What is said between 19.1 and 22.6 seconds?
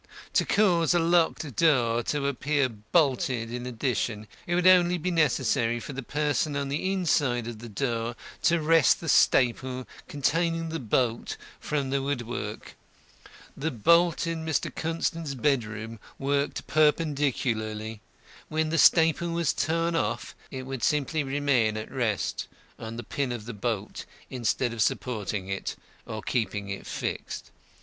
was torn off, it would simply remain at rest